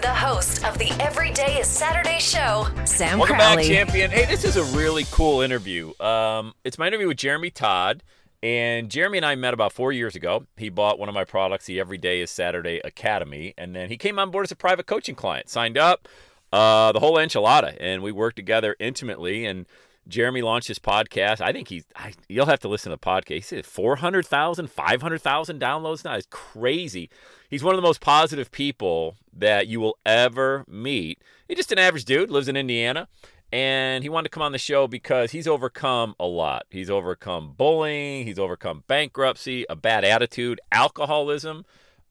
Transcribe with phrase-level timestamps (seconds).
[0.00, 3.56] The host of the Everyday is Saturday show, Sam Welcome Crowley.
[3.56, 4.10] back, champion.
[4.10, 5.92] Hey, this is a really cool interview.
[6.00, 8.02] Um, it's my interview with Jeremy Todd.
[8.42, 10.46] And Jeremy and I met about four years ago.
[10.56, 13.52] He bought one of my products, the Everyday is Saturday Academy.
[13.58, 16.08] And then he came on board as a private coaching client, signed up,
[16.50, 17.76] uh, the whole enchilada.
[17.78, 19.44] And we worked together intimately.
[19.44, 19.66] And
[20.10, 21.40] Jeremy launched his podcast.
[21.40, 23.34] I think he's, I, you'll have to listen to the podcast.
[23.34, 26.14] He said 400,000, 500,000 downloads now.
[26.14, 27.08] It's crazy.
[27.48, 31.22] He's one of the most positive people that you will ever meet.
[31.48, 33.08] He's just an average dude, lives in Indiana
[33.52, 36.66] and he wanted to come on the show because he's overcome a lot.
[36.70, 41.64] He's overcome bullying, he's overcome bankruptcy, a bad attitude, alcoholism,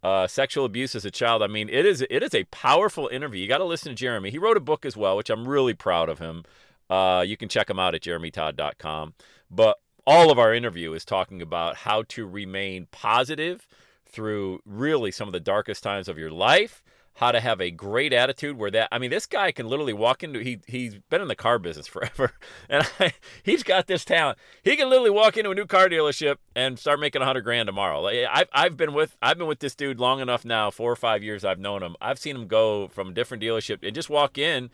[0.04, 1.42] uh, sexual abuse as a child.
[1.42, 3.42] I mean, it is it is a powerful interview.
[3.42, 4.32] You got to listen to Jeremy.
[4.32, 6.44] He wrote a book as well, which I'm really proud of him.
[6.90, 9.14] Uh, you can check him out at jeremytodd.com.
[9.52, 13.68] But all of our interview is talking about how to remain positive
[14.06, 16.84] through really some of the darkest times of your life
[17.20, 20.24] how to have a great attitude where that I mean this guy can literally walk
[20.24, 22.32] into he he's been in the car business forever
[22.70, 24.38] and I, he's got this talent.
[24.64, 27.68] He can literally walk into a new car dealership and start making a hundred grand
[27.68, 28.00] tomorrow.
[28.02, 30.96] Like, I've, I've been with I've been with this dude long enough now four or
[30.96, 31.98] five years I've known him.
[32.00, 34.70] I've seen him go from a different dealership and just walk in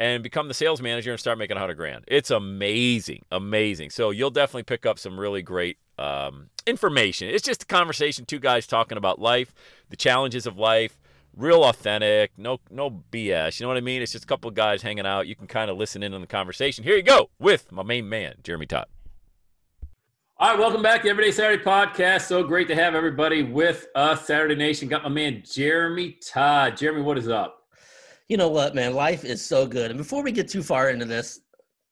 [0.00, 4.10] and become the sales manager and start making a hundred grand it's amazing amazing so
[4.10, 8.66] you'll definitely pick up some really great um, information it's just a conversation two guys
[8.66, 9.54] talking about life
[9.90, 10.98] the challenges of life
[11.36, 13.58] real authentic, no no BS.
[13.58, 14.02] You know what I mean?
[14.02, 15.26] It's just a couple guys hanging out.
[15.26, 16.84] You can kind of listen in on the conversation.
[16.84, 18.86] Here you go with my main man, Jeremy Todd.
[20.38, 22.22] All right, welcome back to Everyday Saturday Podcast.
[22.22, 24.88] So great to have everybody with us, Saturday Nation.
[24.88, 26.78] Got my man Jeremy Todd.
[26.78, 27.59] Jeremy, what is up?
[28.30, 28.94] You know what, man?
[28.94, 29.90] Life is so good.
[29.90, 31.40] And before we get too far into this,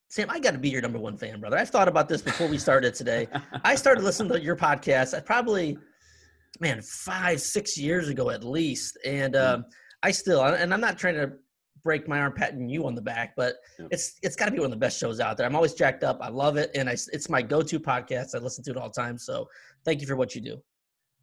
[0.09, 1.59] Sam, I got to be your number one fan, brother.
[1.59, 3.27] I've thought about this before we started today.
[3.65, 5.15] I started listening to your podcast.
[5.15, 5.77] I probably
[6.61, 8.97] man, five, six years ago at least.
[9.05, 9.65] And um,
[10.05, 11.33] I still, and I'm not trying to
[11.83, 13.87] break my arm patting you on the back, but yeah.
[13.91, 15.45] it's it's got to be one of the best shows out there.
[15.47, 16.19] I'm always jacked up.
[16.21, 18.37] I love it, and I, it's my go-to podcast.
[18.37, 19.19] I listen to it all the time.
[19.19, 19.49] So
[19.85, 20.63] thank you for what you do.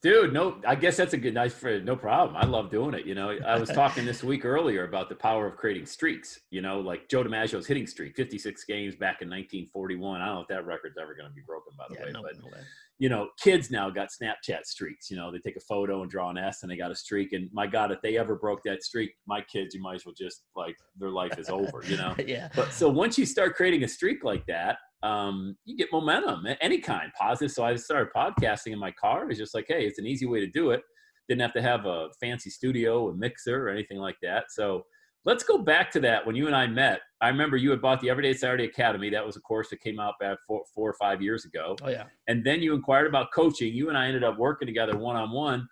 [0.05, 2.37] Dude, no, I guess that's a good nice for no problem.
[2.37, 3.07] I love doing it.
[3.07, 6.41] You know, I was talking this week earlier about the power of creating streaks.
[6.51, 10.21] You know, like Joe DiMaggio's hitting streak, 56 games back in 1941.
[10.21, 12.11] I don't know if that record's ever going to be broken, by the yeah, way.
[12.11, 12.51] No, but no
[12.97, 15.09] you know, kids now got Snapchat streaks.
[15.09, 17.33] You know, they take a photo and draw an S, and they got a streak.
[17.33, 20.15] And my God, if they ever broke that streak, my kids, you might as well
[20.17, 21.83] just like their life is over.
[21.87, 22.15] You know.
[22.25, 22.49] yeah.
[22.55, 26.79] But so once you start creating a streak like that, um, you get momentum, any
[26.79, 27.51] kind, positive.
[27.51, 29.29] So I started podcasting in my car.
[29.29, 30.81] It's just like, hey, it's an easy way to do it.
[31.29, 34.45] Didn't have to have a fancy studio, a mixer, or anything like that.
[34.49, 34.83] So
[35.23, 37.01] let's go back to that when you and I met.
[37.21, 39.11] I remember you had bought the Everyday Saturday Academy.
[39.11, 41.75] That was a course that came out back four, four or five years ago.
[41.83, 42.05] Oh yeah.
[42.27, 43.73] And then you inquired about coaching.
[43.73, 45.67] You and I ended up working together one on one,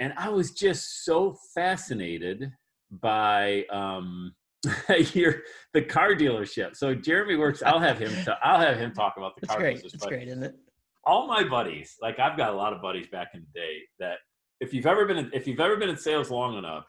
[0.00, 2.50] and I was just so fascinated
[2.90, 4.34] by um,
[5.14, 6.76] your the car dealership.
[6.76, 7.62] So Jeremy works.
[7.62, 8.12] I'll have him.
[8.42, 9.74] I'll have him talk about the That's car great.
[9.76, 9.94] business.
[9.94, 10.54] It's great, isn't it?
[11.04, 14.16] All my buddies, like I've got a lot of buddies back in the day that
[14.60, 16.84] if you've ever been in, if you've ever been in sales long enough,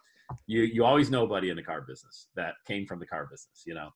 [0.47, 3.27] you you always know a buddy in the car business that came from the car
[3.31, 3.89] business, you know.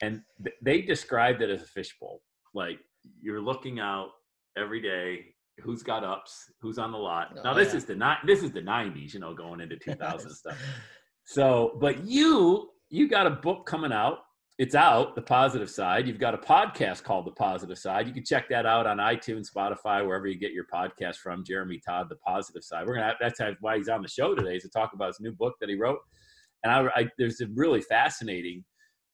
[0.00, 2.20] And th- they described it as a fishbowl.
[2.54, 2.78] Like
[3.20, 4.10] you're looking out
[4.56, 7.34] every day who's got ups, who's on the lot.
[7.36, 7.78] Oh, now this yeah.
[7.78, 10.56] is the ni- this is the 90s, you know, going into 2000 stuff.
[11.24, 14.20] So, but you you got a book coming out.
[14.58, 16.08] It's out, the positive side.
[16.08, 18.08] You've got a podcast called The Positive Side.
[18.08, 21.44] You can check that out on iTunes, Spotify, wherever you get your podcast from.
[21.44, 22.84] Jeremy Todd, The Positive Side.
[22.84, 23.06] We're gonna.
[23.06, 25.54] Have, that's why he's on the show today is to talk about his new book
[25.60, 25.98] that he wrote.
[26.64, 28.64] And I, I there's some really fascinating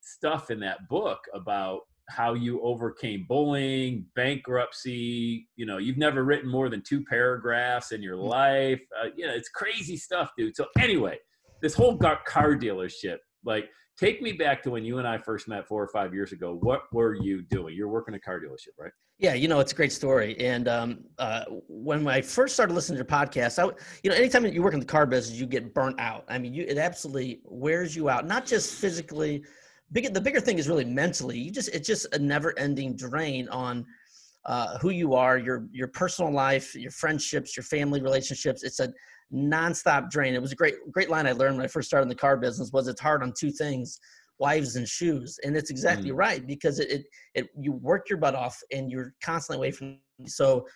[0.01, 5.47] stuff in that book about how you overcame bullying, bankruptcy.
[5.57, 8.81] You know, you've never written more than two paragraphs in your life.
[8.99, 10.57] Uh, you know, it's crazy stuff, dude.
[10.57, 11.19] So anyway,
[11.61, 15.49] this whole car car dealership Like, take me back to when you and I first
[15.49, 16.59] met four or five years ago.
[16.61, 17.75] What were you doing?
[17.75, 18.93] You're working a car dealership, right?
[19.19, 20.37] Yeah, you know, it's a great story.
[20.41, 24.45] And um, uh, when I first started listening to your podcast, I, you know, anytime
[24.45, 26.25] you work in the car business, you get burnt out.
[26.29, 29.45] I mean, you, it absolutely wears you out, not just physically.
[29.93, 31.39] Big, the bigger thing is really mentally.
[31.39, 33.87] You just, it's just a never-ending drain on
[34.47, 38.63] uh, who you are, your your personal life, your friendships, your family relationships.
[38.63, 38.93] It's a
[39.35, 40.35] nonstop drain.
[40.35, 42.37] It was a great great line I learned when I first started in the car
[42.37, 42.71] business.
[42.73, 43.99] Was it's hard on two things
[44.39, 46.17] wives and shoes and it's exactly mm.
[46.17, 47.05] right because it, it,
[47.35, 49.97] it you work your butt off and you're constantly away from
[50.27, 50.67] so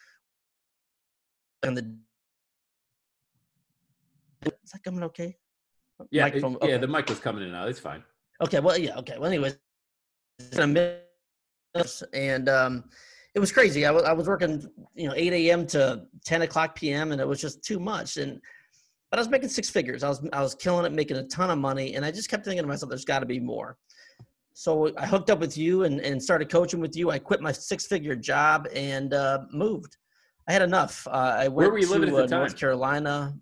[1.64, 1.96] and the
[4.44, 5.34] is that coming okay
[6.10, 6.70] yeah it, okay.
[6.70, 8.02] yeah the mic was coming in now it's fine
[8.40, 9.58] okay well yeah okay well anyways
[12.12, 12.84] and um
[13.38, 16.74] it was crazy I was, I was working you know 8 a.m to 10 o'clock
[16.74, 18.40] p.m and it was just too much and
[19.10, 20.02] but I was making six figures.
[20.02, 22.44] I was I was killing it, making a ton of money, and I just kept
[22.44, 23.76] thinking to myself, "There's got to be more."
[24.52, 27.10] So I hooked up with you and, and started coaching with you.
[27.10, 29.96] I quit my six figure job and uh, moved.
[30.48, 31.06] I had enough.
[31.06, 32.26] Uh, I went where were you to uh.
[32.26, 33.34] North Carolina.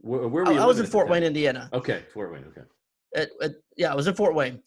[0.00, 0.58] Where, where were you?
[0.58, 1.68] I, I was in Fort Wayne, Indiana.
[1.72, 2.44] Okay, Fort Wayne.
[2.48, 2.62] Okay.
[3.14, 4.60] At, at, yeah, I was in Fort Wayne.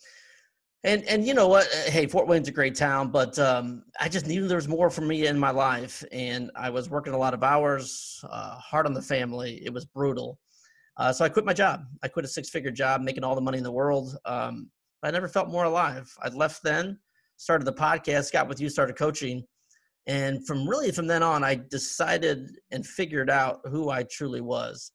[0.83, 1.65] And and you know what?
[1.65, 4.89] Uh, hey, Fort Wayne's a great town, but um, I just knew there was more
[4.91, 8.85] for me in my life, and I was working a lot of hours, uh, hard
[8.85, 9.59] on the family.
[9.65, 10.37] It was brutal,
[10.97, 11.85] uh, so I quit my job.
[12.03, 14.15] I quit a six-figure job, making all the money in the world.
[14.25, 14.69] Um,
[15.01, 16.13] I never felt more alive.
[16.21, 16.99] I left then,
[17.37, 19.43] started the podcast, got with you, started coaching,
[20.05, 24.91] and from really from then on, I decided and figured out who I truly was,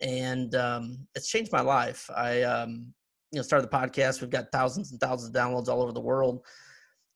[0.00, 2.08] and um, it's changed my life.
[2.16, 2.94] I um,
[3.32, 4.20] you know started the podcast.
[4.20, 6.44] We've got thousands and thousands of downloads all over the world,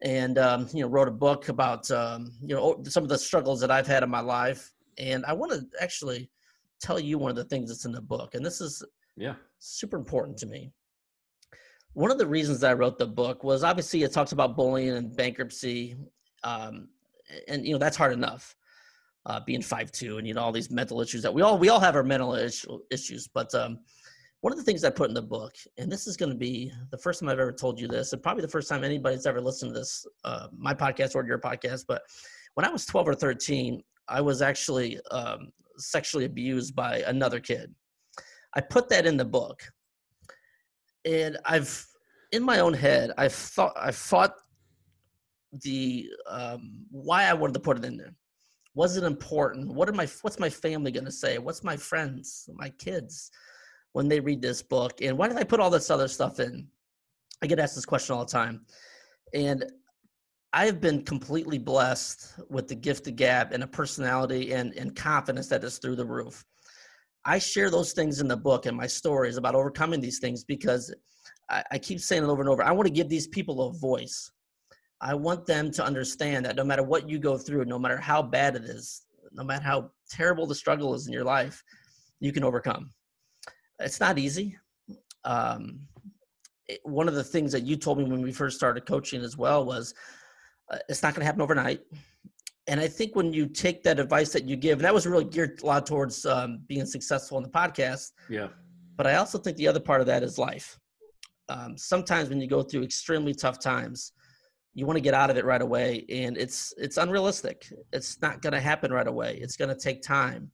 [0.02, 3.61] and um, you know wrote a book about um, you know some of the struggles
[3.61, 6.31] that I've had in my life, and I want to actually
[6.81, 8.82] tell you one of the things that's in the book, and this is
[9.16, 10.70] yeah super important to me.
[11.94, 15.17] One of the reasons I wrote the book was obviously it talks about bullying and
[15.17, 15.96] bankruptcy,
[16.44, 16.88] um,
[17.49, 18.55] and you know that's hard enough.
[19.26, 21.70] Uh, being five two and you know all these mental issues that we all we
[21.70, 23.78] all have our mental issue, issues, but um,
[24.44, 26.70] one of the things I put in the book, and this is going to be
[26.91, 29.41] the first time I've ever told you this, and probably the first time anybody's ever
[29.41, 31.87] listened to this, uh, my podcast or your podcast.
[31.88, 32.02] But
[32.52, 35.49] when I was 12 or 13, I was actually um,
[35.79, 37.75] sexually abused by another kid.
[38.52, 39.62] I put that in the book.
[41.06, 41.87] And I've
[42.32, 44.35] in my own head, I thought I fought
[45.62, 48.14] the um, why I wanted to put it in there.
[48.75, 49.73] Was it important?
[49.73, 51.38] What are my what's my family gonna say?
[51.38, 53.31] What's my friends, my kids,
[53.94, 55.00] when they read this book?
[55.00, 56.67] And why did I put all this other stuff in?
[57.43, 58.67] I get asked this question all the time.
[59.32, 59.64] And
[60.52, 64.94] I have been completely blessed with the gift of gab and a personality and, and
[64.94, 66.44] confidence that is through the roof.
[67.25, 70.93] I share those things in the book and my stories about overcoming these things because
[71.49, 72.64] I, I keep saying it over and over.
[72.64, 74.31] I want to give these people a voice.
[75.00, 78.23] I want them to understand that no matter what you go through, no matter how
[78.23, 79.02] bad it is,
[79.32, 81.62] no matter how terrible the struggle is in your life,
[82.20, 82.91] you can overcome.
[83.84, 84.56] It's not easy.
[85.25, 85.81] Um,
[86.66, 89.36] it, one of the things that you told me when we first started coaching as
[89.36, 89.94] well was
[90.70, 91.81] uh, it's not going to happen overnight.
[92.66, 95.25] And I think when you take that advice that you give, and that was really
[95.25, 98.12] geared a lot towards um, being successful in the podcast.
[98.28, 98.48] Yeah.
[98.96, 100.78] But I also think the other part of that is life.
[101.50, 104.12] Um, sometimes when you go through extremely tough times,
[104.72, 107.72] you want to get out of it right away, and it's it's unrealistic.
[107.92, 109.38] It's not going to happen right away.
[109.40, 110.50] It's going to take time.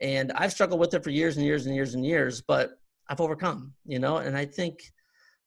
[0.00, 2.72] And I've struggled with it for years and years and years and years, but
[3.08, 3.72] I've overcome.
[3.84, 4.80] You know, and I think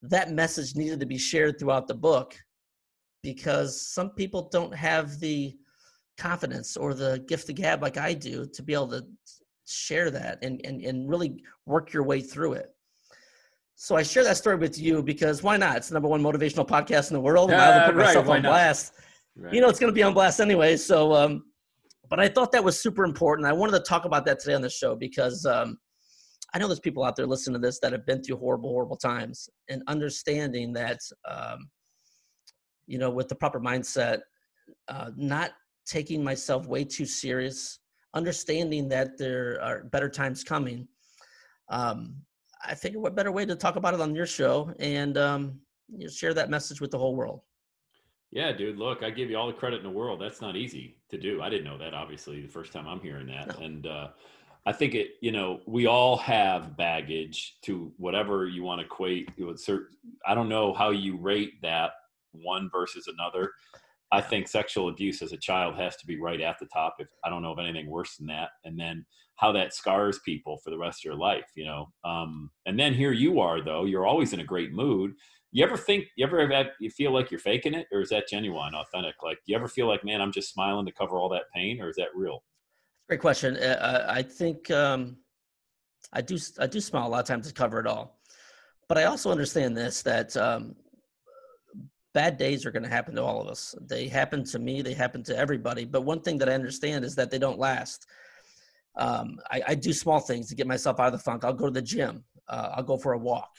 [0.02, 2.36] that message needed to be shared throughout the book
[3.24, 5.56] because some people don't have the
[6.18, 9.06] confidence or the gift of gab like I do to be able to
[9.66, 12.70] share that and, and, and really work your way through it.
[13.76, 15.78] So I share that story with you because why not?
[15.78, 17.52] It's the number one motivational podcast in the world.
[17.52, 18.50] Uh, put right, myself on not?
[18.50, 18.94] blast.
[19.36, 19.54] Right.
[19.54, 20.78] You know, it's going to be on blast anyway.
[20.78, 21.46] So, um,
[22.12, 23.48] but I thought that was super important.
[23.48, 25.78] I wanted to talk about that today on the show because um,
[26.54, 28.98] I know there's people out there listening to this that have been through horrible, horrible
[28.98, 31.70] times and understanding that um,
[32.86, 34.20] you know, with the proper mindset,
[34.90, 35.52] uh, not
[35.86, 37.80] taking myself way too serious,
[38.14, 40.90] understanding that there are better times coming.
[41.70, 42.18] Um,
[42.66, 46.06] I figured what better way to talk about it on your show and um, you
[46.06, 47.40] know, share that message with the whole world.
[48.32, 48.78] Yeah, dude.
[48.78, 50.22] Look, I give you all the credit in the world.
[50.22, 51.42] That's not easy to do.
[51.42, 51.94] I didn't know that.
[51.94, 53.66] Obviously, the first time I'm hearing that, no.
[53.66, 54.08] and uh,
[54.66, 55.16] I think it.
[55.22, 59.30] You know, we all have baggage to whatever you want to equate.
[59.36, 59.80] You know,
[60.26, 61.92] I don't know how you rate that
[62.32, 63.52] one versus another.
[64.14, 66.96] I think sexual abuse as a child has to be right at the top.
[67.00, 70.58] If I don't know of anything worse than that, and then how that scars people
[70.64, 71.92] for the rest of your life, you know.
[72.06, 75.14] Um, and then here you are, though you're always in a great mood.
[75.52, 78.28] You ever think you ever have you feel like you're faking it, or is that
[78.30, 79.16] genuine, authentic?
[79.22, 81.90] Like, you ever feel like, man, I'm just smiling to cover all that pain, or
[81.90, 82.44] is that real?
[83.10, 83.58] Great question.
[83.58, 85.18] Uh, I think um,
[86.14, 86.38] I do.
[86.58, 88.20] I do smile a lot of times to cover it all,
[88.88, 90.76] but I also understand this that um,
[92.14, 93.76] bad days are going to happen to all of us.
[93.82, 95.86] They happen to me, they happen to everybody.
[95.86, 98.06] But one thing that I understand is that they don't last.
[98.96, 101.46] Um, I, I, do small things to get myself out of the funk.
[101.46, 103.50] I'll go to the gym, uh, I'll go for a walk,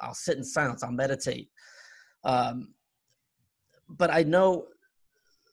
[0.00, 1.48] I'll sit in silence, I'll meditate.
[2.24, 2.74] Um,
[3.88, 4.66] but I know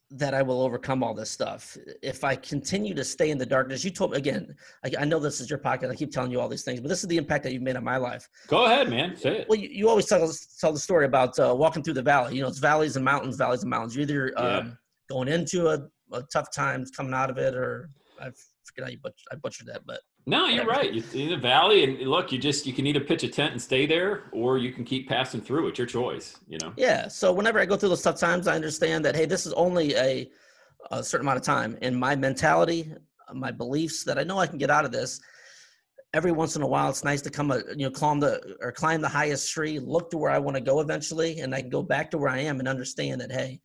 [0.10, 1.78] that I will overcome all this stuff.
[2.02, 5.20] If I continue to stay in the darkness, you told me again, I, I, know
[5.20, 5.92] this is your pocket.
[5.92, 7.76] I keep telling you all these things, but this is the impact that you've made
[7.76, 8.28] on my life.
[8.48, 9.18] Go ahead, man.
[9.18, 9.50] Say it.
[9.50, 12.36] Well, you, you always tell, tell the story about uh, walking through the valley.
[12.36, 13.96] You know, it's valleys and mountains, valleys and mountains.
[13.96, 14.72] You're either um, yeah.
[15.10, 15.80] going into a,
[16.14, 17.90] a tough times, coming out of it, or
[18.22, 18.30] I
[18.64, 20.94] forget how you butch, I butchered that, but no, you're right.
[20.94, 23.62] You're in the valley, and look, you just you can either pitch a tent and
[23.62, 25.70] stay there, or you can keep passing through.
[25.70, 26.74] It's your choice, you know.
[26.76, 27.08] Yeah.
[27.08, 29.96] So whenever I go through those tough times, I understand that hey, this is only
[29.96, 30.30] a
[30.92, 31.78] a certain amount of time.
[31.82, 32.94] And my mentality,
[33.34, 35.20] my beliefs that I know I can get out of this.
[36.14, 38.72] Every once in a while, it's nice to come, a, you know, climb the or
[38.72, 41.70] climb the highest tree, look to where I want to go eventually, and I can
[41.70, 43.60] go back to where I am and understand that hey,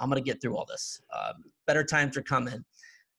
[0.00, 1.00] I'm going to get through all this.
[1.12, 1.32] Uh,
[1.66, 2.64] better times are coming,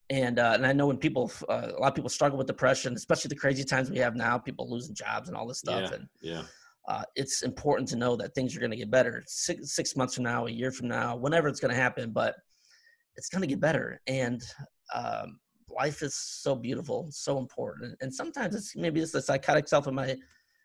[0.10, 2.94] and uh, and I know when people, uh, a lot of people struggle with depression,
[2.94, 5.96] especially the crazy times we have now, people losing jobs and all this stuff, yeah,
[5.96, 6.42] and yeah.
[6.88, 10.16] Uh, it's important to know that things are going to get better six, six months
[10.16, 12.12] from now, a year from now, whenever it's going to happen.
[12.12, 12.36] But
[13.18, 14.00] it's going to get better.
[14.08, 14.42] And
[14.96, 17.98] um, life is so beautiful, so important.
[18.00, 20.16] And sometimes it's maybe it's the psychotic self in my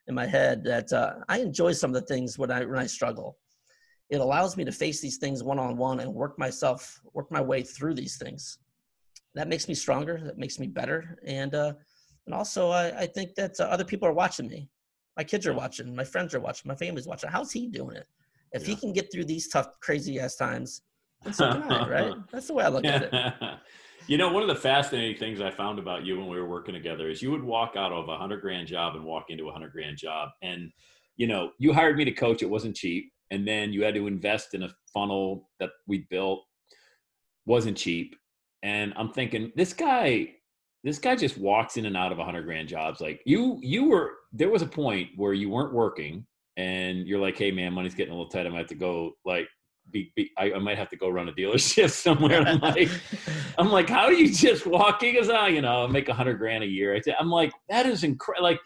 [0.06, 2.86] in my head that uh, I enjoy some of the things when I when I
[2.86, 3.36] struggle.
[4.10, 7.40] It allows me to face these things one on one and work myself, work my
[7.40, 8.58] way through these things.
[9.34, 10.20] That makes me stronger.
[10.24, 11.18] That makes me better.
[11.26, 11.72] And uh,
[12.26, 14.68] and also, I, I think that uh, other people are watching me.
[15.16, 15.94] My kids are watching.
[15.94, 16.68] My friends are watching.
[16.68, 17.30] My family's watching.
[17.30, 18.06] How's he doing it?
[18.52, 18.74] If yeah.
[18.74, 20.82] he can get through these tough, crazy ass times,
[21.40, 22.14] right?
[22.30, 23.34] That's the way I look at it.
[24.06, 26.74] you know, one of the fascinating things I found about you when we were working
[26.74, 29.52] together is you would walk out of a hundred grand job and walk into a
[29.52, 30.30] hundred grand job.
[30.42, 30.70] And,
[31.16, 33.10] you know, you hired me to coach, it wasn't cheap.
[33.30, 36.44] And then you had to invest in a funnel that we built,
[37.46, 38.14] wasn't cheap.
[38.62, 40.34] And I'm thinking, this guy,
[40.84, 43.00] this guy just walks in and out of a hundred grand jobs.
[43.00, 46.26] Like you, you were, there was a point where you weren't working
[46.56, 48.46] and you're like, hey man, money's getting a little tight.
[48.46, 49.48] I might have to go like
[49.90, 52.42] be, be I, I, might have to go run a dealership somewhere.
[52.42, 52.88] I'm like,
[53.58, 55.14] I'm like, how do you just walk in?
[55.14, 57.00] Because I, ah, you know, make a hundred grand a year.
[57.18, 58.44] I'm like, that is incredible.
[58.44, 58.60] Like,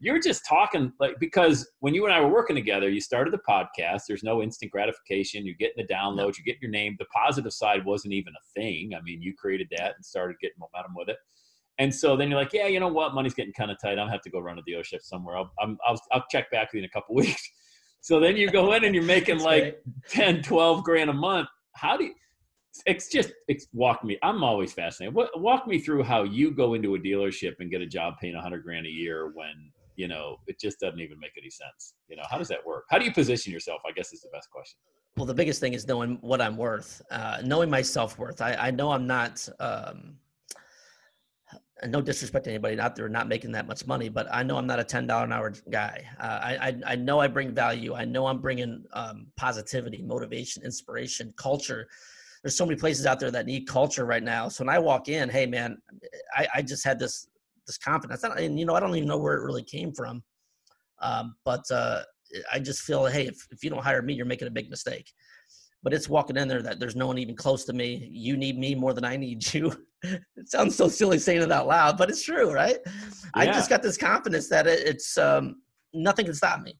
[0.00, 3.40] you're just talking like because when you and I were working together, you started the
[3.48, 4.02] podcast.
[4.08, 5.44] There's no instant gratification.
[5.44, 6.38] You're getting the downloads.
[6.38, 6.96] You get your name.
[6.98, 8.92] The positive side wasn't even a thing.
[8.96, 11.18] I mean, you created that and started getting momentum with it.
[11.78, 13.14] And so then you're like, yeah, you know what?
[13.14, 13.98] Money's getting kind of tight.
[13.98, 15.36] I'll have to go run a dealership somewhere.
[15.36, 17.50] I'll, i will I'll check back with you in a couple weeks.
[18.00, 19.74] So then you go in and you're making like right.
[20.08, 21.48] 10, 12 grand a month.
[21.74, 22.14] How do you,
[22.86, 24.18] it's just, it's walk me.
[24.22, 25.14] I'm always fascinated.
[25.34, 28.40] walk me through how you go into a dealership and get a job paying a
[28.40, 31.92] hundred grand a year when, you know, it just doesn't even make any sense.
[32.08, 32.84] You know, how does that work?
[32.88, 33.82] How do you position yourself?
[33.86, 34.78] I guess is the best question.
[35.16, 38.40] Well, the biggest thing is knowing what I'm worth, uh, knowing my self worth.
[38.40, 40.16] I, I know I'm not, um,
[41.86, 44.66] no disrespect to anybody out there not making that much money, but I know I'm
[44.66, 46.06] not a ten dollar an hour guy.
[46.18, 47.94] Uh, I, I, I know I bring value.
[47.94, 51.88] I know I'm bringing um, positivity, motivation, inspiration, culture.
[52.42, 54.48] There's so many places out there that need culture right now.
[54.48, 55.76] So when I walk in, hey man,
[56.34, 57.28] I, I just had this
[57.66, 60.22] this confidence, and you know I don't even know where it really came from,
[61.00, 62.02] um, but uh,
[62.52, 65.10] I just feel hey if if you don't hire me, you're making a big mistake
[65.82, 68.08] but it's walking in there that there's no one even close to me.
[68.10, 69.72] You need me more than I need you.
[70.02, 72.78] it sounds so silly saying it out loud, but it's true, right?
[72.84, 72.92] Yeah.
[73.34, 75.62] I just got this confidence that it, it's um,
[75.94, 76.78] nothing can stop me,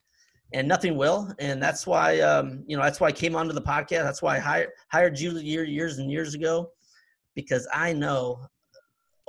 [0.52, 3.62] and nothing will, and that's why um, you know that's why I came onto the
[3.62, 4.02] podcast.
[4.02, 6.70] That's why I hired hired you year, years and years ago,
[7.34, 8.46] because I know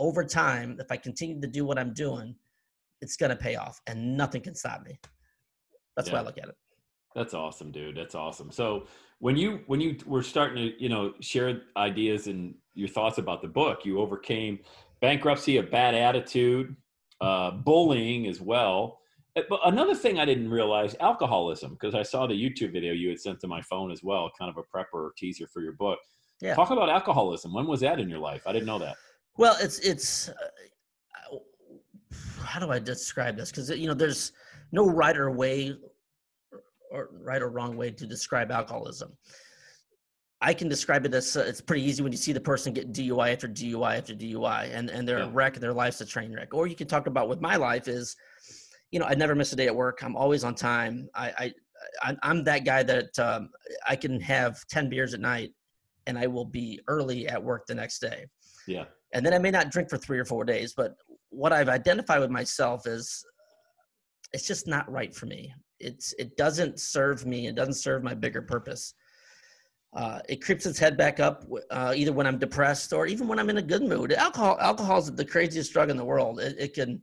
[0.01, 2.35] over time if I continue to do what I'm doing,
[3.01, 4.99] it's gonna pay off, and nothing can stop me.
[5.95, 6.15] That's yeah.
[6.15, 6.55] why I look at it.
[7.15, 7.95] That's awesome, dude.
[7.95, 8.51] That's awesome.
[8.51, 8.87] So
[9.19, 13.41] when you when you were starting to you know share ideas and your thoughts about
[13.41, 14.59] the book, you overcame
[15.01, 16.75] bankruptcy, a bad attitude,
[17.21, 18.99] uh, bullying as well.
[19.35, 23.09] Uh, but another thing I didn't realize, alcoholism, because I saw the YouTube video you
[23.09, 25.99] had sent to my phone as well, kind of a prepper teaser for your book.
[26.41, 26.55] Yeah.
[26.55, 27.53] Talk about alcoholism.
[27.53, 28.43] When was that in your life?
[28.47, 28.95] I didn't know that.
[29.37, 31.37] Well, it's it's uh,
[32.43, 33.49] how do I describe this?
[33.51, 34.33] Because you know, there's
[34.71, 35.75] no right or way
[36.91, 39.17] or right or wrong way to describe alcoholism.
[40.43, 42.91] I can describe it as uh, it's pretty easy when you see the person get
[42.91, 45.25] DUI after DUI after DUI and, and they're Yeah.
[45.25, 46.53] a wreck their life's a train wreck.
[46.53, 48.15] Or you can talk about with my life is,
[48.89, 50.03] you know, I never miss a day at work.
[50.03, 51.07] I'm always on time.
[51.13, 51.53] I, I,
[52.01, 53.49] I I'm that guy that um,
[53.87, 55.51] I can have 10 beers at night
[56.07, 58.25] and I will be early at work the next day.
[58.67, 58.85] Yeah.
[59.13, 60.95] And then I may not drink for three or four days, but
[61.29, 63.23] what I've identified with myself is
[64.33, 65.53] it's just not right for me.
[65.79, 67.47] It's it doesn't serve me.
[67.47, 68.93] It doesn't serve my bigger purpose.
[69.93, 73.39] Uh, it creeps its head back up uh, either when I'm depressed or even when
[73.39, 74.13] I'm in a good mood.
[74.13, 76.39] Alcohol, alcohol is the craziest drug in the world.
[76.39, 77.01] It, it can,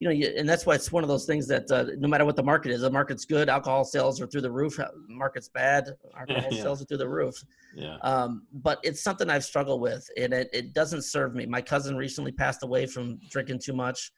[0.00, 2.24] you know, you, and that's why it's one of those things that uh, no matter
[2.24, 4.80] what the market is, the market's good, alcohol sales are through the roof.
[5.08, 6.62] Market's bad, alcohol Yeah.
[6.62, 7.34] sales are through the roof.
[7.74, 7.96] Yeah.
[8.02, 11.44] Um, but it's something I've struggled with, and it, it doesn't serve me.
[11.44, 14.10] My cousin recently passed away from drinking too much.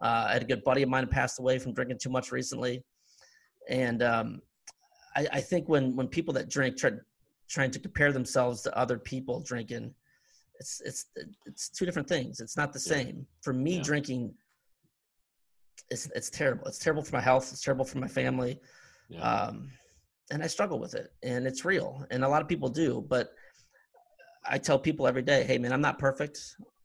[0.00, 2.84] Uh, I had a good buddy of mine passed away from drinking too much recently,
[3.68, 4.40] and um,
[5.16, 6.92] I, I think when when people that drink try
[7.48, 9.92] trying to compare themselves to other people drinking,
[10.60, 11.06] it's it's
[11.46, 12.38] it's two different things.
[12.38, 12.92] It's not the Yeah.
[12.94, 13.26] same.
[13.42, 13.82] For me, Yeah.
[13.82, 14.34] drinking,
[15.90, 16.66] it's it's terrible.
[16.66, 17.50] It's terrible for my health.
[17.52, 18.60] It's terrible for my family
[19.08, 19.20] Yeah.
[19.20, 19.70] um,
[20.30, 23.04] and I struggle with it, and it's real, and a lot of people do.
[23.08, 23.30] But
[24.48, 26.38] I tell people every day, "Hey, man, I'm not perfect,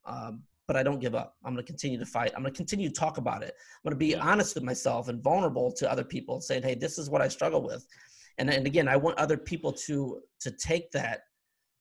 [0.06, 1.36] um, but I don't give up.
[1.44, 2.32] I'm going to continue to fight.
[2.36, 3.54] I'm going to continue to talk about it.
[3.58, 4.20] I'm going to be Yeah.
[4.30, 7.28] honest with myself and vulnerable to other people, and saying, "Hey, this is what I
[7.28, 7.86] struggle with."
[8.38, 11.22] And and again, I want other people to to take that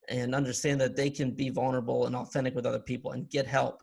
[0.09, 3.83] and understand that they can be vulnerable and authentic with other people and get help.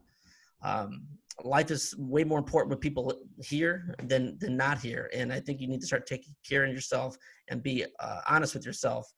[0.61, 1.07] Um,
[1.43, 3.13] life is way more important with people
[3.43, 6.73] here than than not here, and I think you need to start taking care of
[6.73, 7.15] yourself
[7.49, 9.11] and be uh, honest with yourself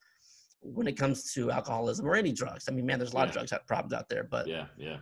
[0.61, 2.65] when it comes to alcoholism or any drugs.
[2.67, 4.65] I mean, man, there's a lot of drugs problems out there, but yeah.
[4.77, 4.97] Yeah.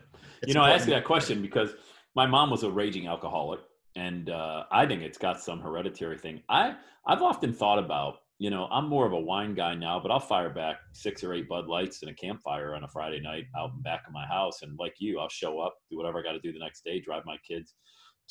[0.46, 1.72] you know, I asked you that question because
[2.16, 3.62] my mom was a raging alcoholic,
[3.96, 6.44] and uh, I think it's got some hereditary thing.
[6.50, 10.12] I I've often thought about, you know, I'm more of a wine guy now, but
[10.12, 13.46] I'll fire back six or eight Bud Lights and a campfire on a Friday night
[13.58, 16.24] out in back of my house, and like you, I'll show up, do whatever I
[16.24, 17.74] got to do the next day, drive my kids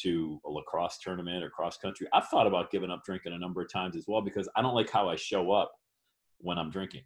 [0.03, 2.07] to a lacrosse tournament or cross country.
[2.13, 4.75] I've thought about giving up drinking a number of times as well because I don't
[4.75, 5.73] like how I show up
[6.39, 7.03] when I'm drinking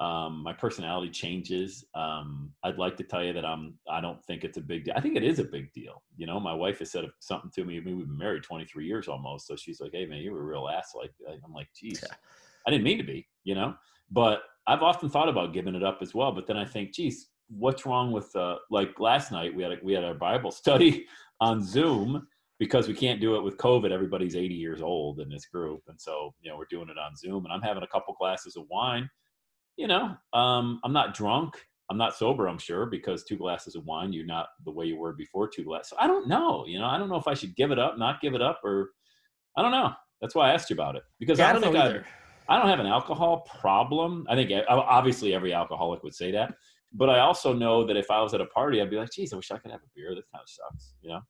[0.00, 1.84] um, my personality changes.
[1.94, 3.74] Um, I'd like to tell you that I'm.
[3.90, 4.94] I don't think it's a big deal.
[4.96, 6.02] I think it is a big deal.
[6.16, 7.78] You know, my wife has said something to me.
[7.78, 10.44] I mean, we've been married 23 years almost, so she's like, "Hey, man, you're a
[10.44, 11.10] real ass." Like,
[11.44, 12.14] I'm like, "Geez, Yeah.
[12.66, 13.74] I didn't mean to be." You know,
[14.10, 16.30] but I've often thought about giving it up as well.
[16.30, 19.78] But then I think, "Geez, what's wrong with uh, like last night we had a,
[19.82, 21.06] we had our Bible study
[21.40, 22.26] on Zoom."
[22.60, 26.00] Because we can't do it with COVID, everybody's 80 years old in this group, and
[26.00, 27.44] so you know we're doing it on Zoom.
[27.44, 29.08] And I'm having a couple glasses of wine,
[29.78, 31.54] you know, um, I'm not drunk.
[31.90, 34.98] I'm not sober, I'm sure, because two glasses of wine, you're not the way you
[34.98, 35.90] were before two glasses.
[35.90, 36.66] So I don't know.
[36.66, 38.60] You know, I don't know if I should give it up, not give it up,
[38.62, 38.90] or
[39.56, 39.92] I don't know.
[40.20, 42.04] That's why I asked you about it because Yeah, I I don't, don't think
[42.48, 42.54] I.
[42.54, 44.26] I don't have an alcohol problem.
[44.28, 46.54] I think obviously every alcoholic would say that,
[46.94, 49.32] but I also know that if I was at a party, I'd be like, "Geez,
[49.32, 51.20] I wish I could have a beer." That kind of sucks, you know?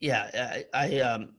[0.00, 1.34] yeah i, I um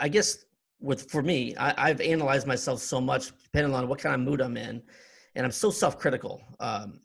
[0.00, 0.44] i guess
[0.80, 4.40] with for me I, i've analyzed myself so much depending on what kind of mood
[4.40, 4.82] i'm in
[5.34, 7.00] and i'm so self-critical um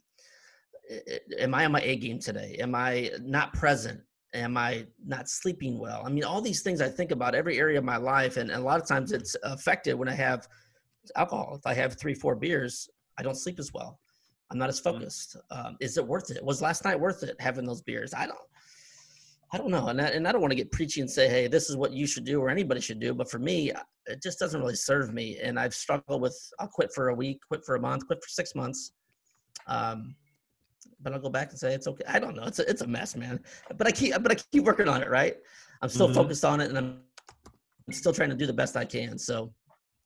[1.38, 2.56] am i on my a game today?
[2.58, 4.00] Am i not present?
[4.34, 6.02] Am i not sleeping well?
[6.04, 8.60] I mean all these things i think about every area of my life and, and
[8.60, 10.46] a lot of times it's affected when i have
[11.16, 11.56] alcohol.
[11.56, 12.88] If i have three four beers
[13.18, 14.00] i don't sleep as well.
[14.50, 15.36] I'm not as focused.
[15.52, 16.44] Um, is it worth it?
[16.44, 18.12] Was last night worth it having those beers?
[18.12, 18.38] I don't
[19.52, 21.48] I don't know, and I, and I don't want to get preachy and say, "Hey,
[21.48, 23.72] this is what you should do or anybody should do." But for me,
[24.06, 26.38] it just doesn't really serve me, and I've struggled with.
[26.60, 28.92] I'll quit for a week, quit for a month, quit for six months,
[29.66, 30.14] um,
[31.00, 32.04] but I'll go back and say it's okay.
[32.06, 32.44] I don't know.
[32.44, 33.40] It's a it's a mess, man.
[33.76, 35.10] But I keep but I keep working on it.
[35.10, 35.36] Right?
[35.82, 36.14] I'm still Mhm.
[36.14, 37.02] focused on it, and I'm
[37.90, 39.18] still trying to do the best I can.
[39.18, 39.52] So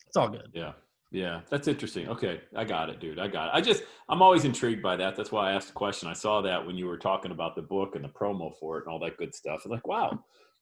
[0.06, 0.48] it's all good.
[0.54, 0.72] Yeah.
[1.14, 1.40] Yeah.
[1.48, 2.08] That's interesting.
[2.08, 2.40] Okay.
[2.56, 3.20] I got it, dude.
[3.20, 3.52] I got it.
[3.54, 5.14] I just, I'm always intrigued by that.
[5.16, 6.08] That's why I asked the question.
[6.08, 8.84] I saw that when you were talking about the book and the promo for it
[8.84, 9.62] and all that good stuff.
[9.64, 10.18] I'm like, wow,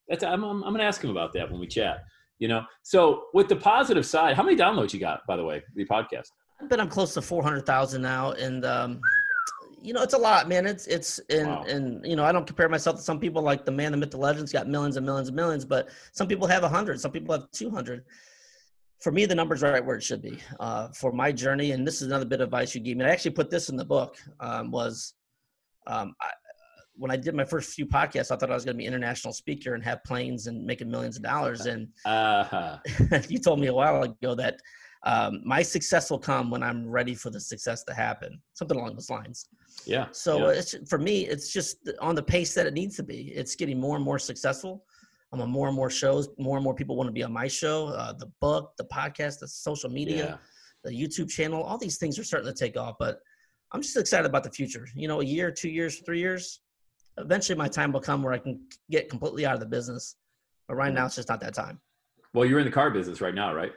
[0.08, 2.04] that's, I'm, I'm, I'm going to ask him about that when we chat,
[2.38, 2.64] you know?
[2.82, 6.28] So with the positive side, how many downloads you got, by the way, the podcast?
[6.68, 9.00] but I'm close to four hundred thousand now, and um,
[9.80, 10.66] you know it's a lot, man.
[10.66, 11.64] It's it's and Wow.
[11.64, 14.10] and you know I don't compare myself to some people like the man, the myth,
[14.10, 17.10] the legends got millions and millions and millions, but some people have a hundred, some
[17.10, 18.04] people have two hundred.
[19.02, 20.38] For me, the number's right where it should be.
[20.60, 23.02] Uh, for my journey, and this is another bit of advice you gave me.
[23.02, 24.16] And I actually put this in the book.
[24.40, 25.14] Um, was
[25.86, 26.28] um, I,
[26.94, 28.92] when I did my first few podcasts, I thought I was going to be an
[28.92, 31.66] international speaker and have planes and making millions of dollars.
[31.66, 32.78] And Uh-huh.
[33.28, 34.60] you told me a while ago that
[35.04, 38.94] um, my success will come when I'm ready for the success to happen, something along
[38.94, 39.48] those lines.
[39.84, 40.06] Yeah.
[40.12, 40.58] So yeah.
[40.58, 43.32] it's for me, it's just on the pace that it needs to be.
[43.34, 44.84] It's getting more and more successful.
[45.32, 46.28] I'm on more and more shows.
[46.38, 47.88] More and more people want to be on my show.
[47.88, 50.36] Uh, the book, the podcast, the social media, yeah.
[50.84, 51.62] the YouTube channel.
[51.62, 52.96] All these things are starting to take off.
[52.98, 53.20] But
[53.72, 54.86] I'm just excited about the future.
[54.94, 56.60] You know, a year, two years, three years,
[57.16, 60.16] eventually my time will come where I can get completely out of the business.
[60.68, 61.80] But right now, it's just not that time.
[62.34, 63.72] Well, you're in the car business right now, right?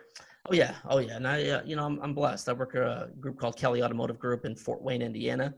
[0.49, 2.47] Oh yeah, oh yeah, and I, uh, you know, I'm, I'm blessed.
[2.47, 5.53] I work at a group called Kelly Automotive Group in Fort Wayne, Indiana.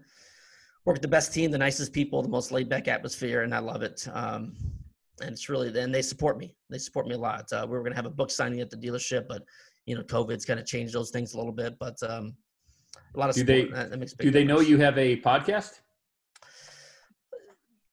[0.85, 3.59] Work with the best team, the nicest people, the most laid back atmosphere, and I
[3.59, 4.07] love it.
[4.13, 4.55] Um,
[5.21, 6.53] and it's really, and they support me.
[6.69, 7.51] They support me a lot.
[7.51, 9.43] Uh, we were going to have a book signing at the dealership, but
[9.85, 11.77] you know, COVID's kind of changed those things a little bit.
[11.79, 12.35] But um,
[13.15, 13.71] a lot of do support.
[13.71, 15.79] they that, that makes a big do they know you have a podcast?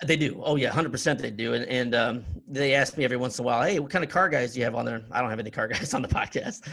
[0.05, 0.43] They do.
[0.45, 1.55] Oh yeah, hundred percent they do.
[1.55, 4.11] And and um, they ask me every once in a while, hey, what kind of
[4.11, 5.03] car guys do you have on there?
[5.13, 6.69] I don't have any car guys on the podcast.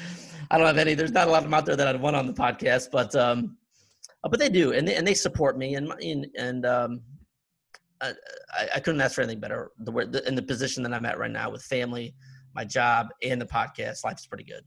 [0.49, 0.95] I don't have any.
[0.95, 3.15] There's not a lot of them out there that I'd want on the podcast, but
[3.15, 3.57] um,
[4.23, 7.01] uh, but they do, and they and they support me, and and and um,
[8.01, 9.71] I, I- couldn't ask for anything better.
[9.79, 12.15] The the, in the position that I'm at right now with family,
[12.53, 14.63] my job, and the podcast, life's pretty good.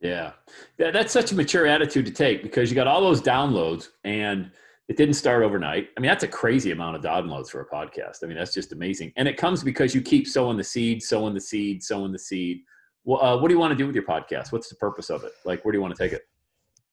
[0.00, 0.32] Yeah.
[0.78, 4.50] yeah, that's such a mature attitude to take because you got all those downloads and
[4.88, 5.90] it didn't start overnight.
[5.96, 8.24] I mean, that's a crazy amount of downloads for a podcast.
[8.24, 9.12] I mean, that's just amazing.
[9.16, 12.62] And it comes because you keep sowing the seed, sowing the seed, sowing the seed.
[13.04, 14.50] Well, uh, what do you want to do with your podcast?
[14.50, 15.32] What's the purpose of it?
[15.44, 16.22] Like, where do you want to take it?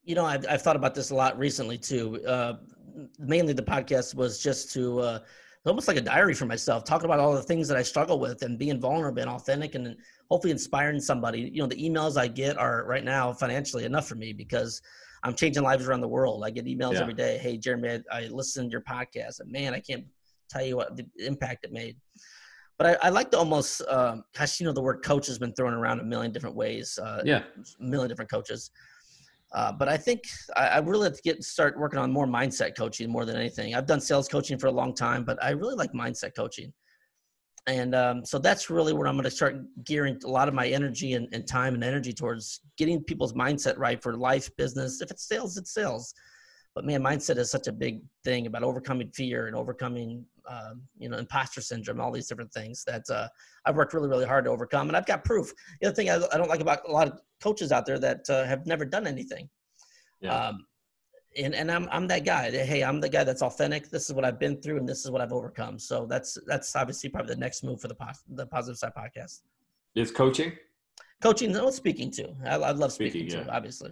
[0.04, 2.54] you know I've, I've thought about this a lot recently too uh,
[3.20, 5.20] mainly the podcast was just to uh,
[5.66, 8.42] almost like a diary for myself talking about all the things that i struggle with
[8.44, 9.96] and being vulnerable and authentic and
[10.30, 14.16] hopefully inspiring somebody you know the emails i get are right now financially enough for
[14.16, 14.82] me because
[15.24, 17.02] i'm changing lives around the world i get emails Yeah.
[17.02, 20.06] every day hey jeremy i, I listened to your podcast and man i can't
[20.50, 21.98] tell you what the impact it made
[22.78, 25.52] but I, I like to almost, um, gosh, you know, the word coach has been
[25.52, 26.98] thrown around a million different ways.
[26.98, 27.44] Uh, Yeah.
[27.78, 28.72] a million different coaches.
[29.52, 30.24] Uh, but I think
[30.56, 33.74] I, I really have to get start working on more mindset coaching more than anything.
[33.74, 36.72] I've done sales coaching for a long time, but I really like mindset coaching.
[37.68, 40.68] And um, so that's really where I'm going to start gearing a lot of my
[40.68, 45.02] energy and, and time and energy towards getting people's mindset right for life, business.
[45.02, 46.14] If it's sales, it's sales.
[46.76, 51.10] But man, mindset is such a big thing about overcoming fear and overcoming, um, you
[51.10, 53.28] know, imposter syndrome, all these different things that uh,
[53.66, 54.88] I've worked really, really hard to overcome.
[54.88, 55.52] And I've got proof.
[55.82, 58.30] The other thing I, I don't like about a lot of coaches out there that
[58.30, 59.50] uh, have never done anything.
[60.22, 60.34] Yeah.
[60.34, 60.66] Um,
[61.38, 62.50] and and I'm I'm that guy.
[62.50, 63.90] that, Hey, I'm the guy that's authentic.
[63.90, 65.78] This is what I've been through, and this is what I've overcome.
[65.80, 69.42] So that's that's obviously probably the next move for the pos- the positive side podcast.
[69.96, 70.54] Is coaching?
[71.22, 72.34] Coaching, no speaking to.
[72.46, 73.46] I, I love speaking, Speaking, to.
[73.46, 73.56] yeah.
[73.56, 73.92] Obviously,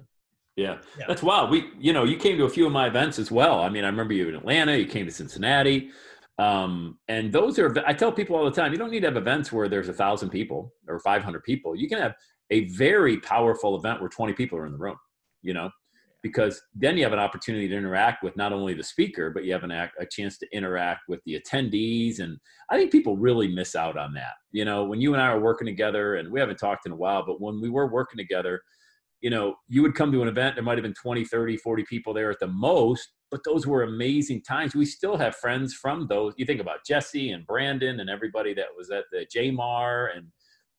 [0.58, 0.80] Yeah.
[1.00, 1.06] Yeah.
[1.08, 1.52] That's wild.
[1.52, 3.62] We, you know, you came to a few of my events as well.
[3.62, 5.92] I mean, I remember you in Atlanta, you came to Cincinnati.
[6.40, 9.18] Um, and those are, I tell people all the time, you don't need to have
[9.18, 11.76] events where there's a thousand people or 500 people.
[11.76, 12.16] You can have
[12.50, 14.98] a very powerful event where 20 people are in the room,
[15.44, 15.70] you know,
[16.24, 19.54] because then you have an opportunity to interact with not only the speaker, but you
[19.54, 22.20] have an act, a chance to interact with the attendees.
[22.20, 22.38] And
[22.72, 24.34] I think people really miss out on that.
[24.52, 26.96] You know, when you and I are working together and we haven't talked in a
[26.96, 28.62] while, but when we were working together,
[29.22, 31.84] you know, you would come to an event, there might have been 20, 30, 40
[31.84, 34.76] people there at the most, but those were amazing times.
[34.76, 36.34] We still have friends from those.
[36.38, 40.28] You think about Jesse and Brandon and everybody that was at the JMAR and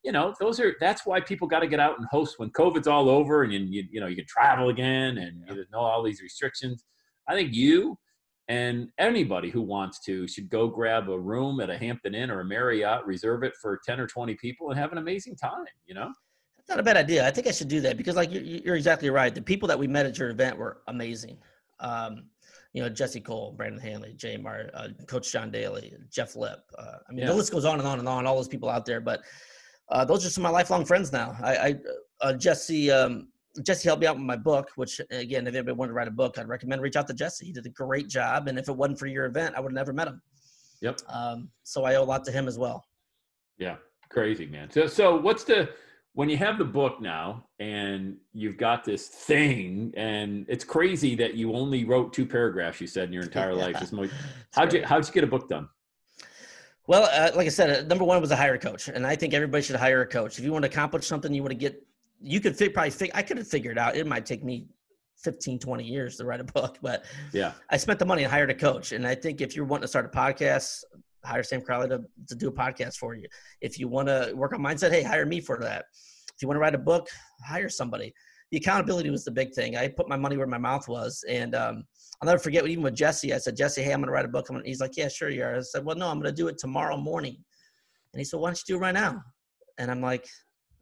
[0.05, 2.87] you know, those are that's why people got to get out and host when COVID's
[2.87, 6.05] all over and you, you you know you can travel again and you know all
[6.05, 6.85] these restrictions.
[7.27, 7.99] I think you
[8.49, 12.41] and anybody who wants to should go grab a room at a Hampton Inn or
[12.41, 15.95] a Marriott, reserve it for 10 or 20 people and have an amazing time, you
[15.95, 16.11] know?
[16.69, 17.27] Not a bad idea.
[17.27, 19.35] I think I should do that because, like, you're, you're exactly right.
[19.35, 21.39] The people that we met at your event were amazing.
[21.81, 22.25] Um,
[22.75, 26.61] you know, Jesse Cole, Brandon Hanley, Jay Mar, uh, Coach John Daly, Jeff Lip.
[26.79, 27.29] Uh, I mean, Yeah.
[27.29, 28.27] the list goes on and on and on.
[28.27, 29.23] All those people out there, but
[29.89, 31.35] uh, those are some of my lifelong friends now.
[31.43, 31.77] I, I
[32.21, 33.29] uh, Jesse, um,
[33.63, 34.71] Jesse helped me out with my book.
[34.77, 37.47] Which, again, if anybody wanted to write a book, I'd recommend reach out to Jesse.
[37.47, 39.75] He did a great job, and if it wasn't for your event, I would have
[39.75, 40.21] never met him.
[40.83, 41.01] Yep.
[41.09, 42.85] Um, so I owe a lot to him as well.
[43.57, 43.77] Yeah,
[44.11, 44.71] crazy man.
[44.71, 45.71] So, so what's the
[46.19, 51.35] when you have the book now and you've got this thing, and it's crazy that
[51.35, 52.81] you only wrote two paragraphs.
[52.81, 53.77] You said in your entire life.
[53.79, 54.01] Yeah.
[54.03, 54.13] It's
[54.51, 55.69] how'd you how'd you get a book done?
[56.89, 59.15] Well, uh, like I said, uh, number one was a hire a coach, and I
[59.15, 60.41] think everybody should hire a coach.
[60.41, 61.87] If you want to accomplish something, you want to get,
[62.21, 63.95] you could fi- probably fig- I could have figured out.
[63.95, 64.67] It might take me
[65.23, 68.51] 15, 20 years to write a book, but Yeah, I spent the money and hired
[68.51, 68.91] a coach.
[68.91, 70.83] And I think if you're wanting to start a podcast,
[71.25, 73.27] hire Sam Crowley to, to do a podcast for you.
[73.61, 75.87] If you want to work on mindset, hey, hire me for that.
[76.35, 77.09] If you want to write a book,
[77.45, 78.13] hire somebody.
[78.51, 79.77] The accountability was the big thing.
[79.77, 81.25] I put my money where my mouth was.
[81.29, 81.85] And um,
[82.23, 84.29] I'll never forget, even with Jesse, I said, Jesse, hey, I'm going to write a
[84.29, 84.49] book.
[84.49, 85.57] I'm gonna, he's like, yeah, sure you are.
[85.57, 87.37] I said, well, no, I'm going to do it tomorrow morning.
[88.15, 89.23] And he said, why don't you do it right now?
[89.79, 90.27] And I'm like,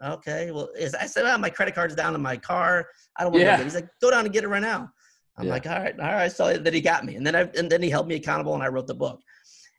[0.05, 0.51] okay.
[0.53, 2.87] Well, is, I said, well, my credit card's down in my car.
[3.19, 3.57] I don't want to Yeah.
[3.57, 3.65] get it.
[3.65, 4.91] He's like, go down and get it right now.
[5.39, 5.53] I'm Yeah.
[5.53, 6.33] like, all right, all right.
[6.33, 8.63] So then he got me, and then I and then he held me accountable, and
[8.63, 9.21] I wrote the book.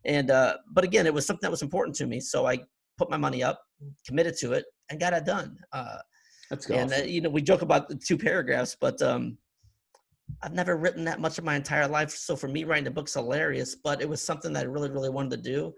[0.06, 2.60] And uh, but again, it was something that was important to me, so I
[2.98, 3.62] put my money up,
[4.06, 5.58] committed to it, and got it done.
[5.72, 5.98] Uh,
[6.50, 9.38] that's and uh, you know, we joke about the two paragraphs, but um,
[10.42, 12.12] I've never written that much of my entire life.
[12.12, 15.10] So for me, writing the book's hilarious, but it was something that I really, really
[15.10, 15.74] wanted to do.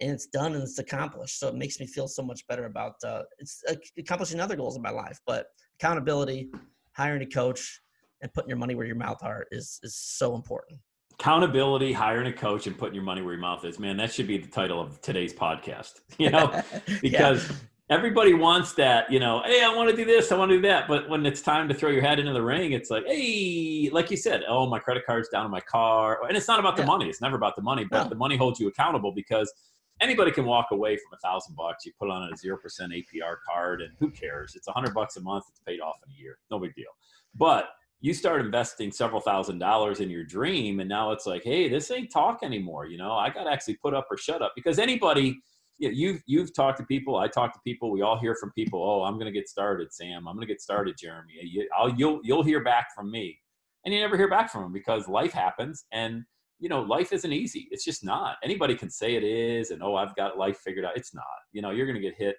[0.00, 1.38] And it's done and it's accomplished.
[1.38, 3.62] So it makes me feel so much better about uh, it's
[3.98, 5.20] accomplishing other goals in my life.
[5.26, 5.46] But
[5.78, 6.50] accountability,
[6.96, 7.80] hiring a coach,
[8.22, 10.80] and putting your money where your mouth are is is so important.
[11.20, 13.78] Accountability, hiring a coach, and putting your money where your mouth is.
[13.78, 16.00] Man, that should be the title of today's podcast.
[16.18, 16.62] You know,
[17.00, 17.56] because yeah
[17.90, 20.62] everybody wants that, you know, hey, I want to do this, I want to do
[20.62, 20.86] that.
[20.86, 24.10] But when it's time to throw your head into the ring, it's like, hey, like
[24.10, 26.20] you said, oh, my credit card's down in my car.
[26.26, 27.08] And it's not about the money.
[27.08, 28.08] It's never about the money, but no.
[28.08, 29.52] the money holds you accountable because
[30.00, 31.84] anybody can walk away from a thousand bucks.
[31.84, 34.54] You put on a zero percent APR card, and who cares?
[34.54, 35.44] It's a hundred bucks a month.
[35.50, 36.38] It's paid off in a year.
[36.50, 36.90] No big deal.
[37.34, 41.68] But you start investing several thousand dollars in your dream, and now it's like, hey,
[41.68, 42.86] this ain't talk anymore.
[42.86, 45.38] You know, I got to actually put up or shut up because anybody
[45.78, 47.16] you know, you've you've talked to people.
[47.16, 47.90] I talk to people.
[47.90, 48.82] We all hear from people.
[48.82, 50.28] Oh, I'm going to get started, Sam.
[50.28, 51.32] I'm going to get started, Jeremy.
[51.42, 53.38] You, I'll, you'll you'll hear back from me,
[53.84, 56.22] and you never hear back from them because life happens, and
[56.58, 57.66] you know life isn't easy.
[57.70, 58.36] It's just not.
[58.44, 60.96] Anybody can say it is, and oh, I've got life figured out.
[60.96, 61.24] It's not.
[61.52, 62.36] You know, you're going to get hit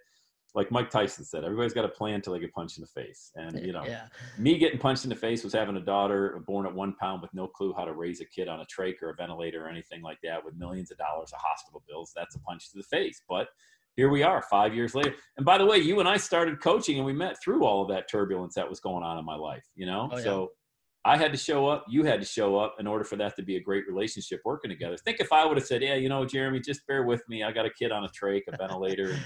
[0.54, 3.32] like Mike Tyson said, everybody's got a plan until they get punched in the face.
[3.36, 4.08] And you know, yeah.
[4.38, 7.34] me getting punched in the face was having a daughter born at one pound with
[7.34, 10.02] no clue how to raise a kid on a trach or a ventilator or anything
[10.02, 12.12] like that, with millions of dollars of hospital bills.
[12.16, 13.22] That's a punch to the face.
[13.30, 13.48] But
[13.96, 15.16] here we are, five years later.
[15.38, 17.90] And by the way, you and I started coaching, and we met through all of
[17.90, 19.66] that turbulence that was going on in my life.
[19.76, 20.24] You know, oh, yeah.
[20.24, 20.52] so.
[21.04, 23.42] I had to show up, you had to show up in order for that to
[23.42, 24.96] be a great relationship working together.
[24.98, 27.42] Think if I would have said, Yeah, you know, Jeremy, just bear with me.
[27.42, 29.18] I got a kid on a trach, a ventilator.